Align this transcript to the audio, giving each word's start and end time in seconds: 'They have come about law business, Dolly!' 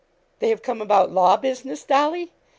'They 0.39 0.49
have 0.49 0.63
come 0.63 0.81
about 0.81 1.11
law 1.11 1.37
business, 1.37 1.83
Dolly!' 1.83 2.31